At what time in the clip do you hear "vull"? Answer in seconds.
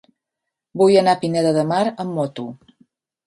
0.81-0.95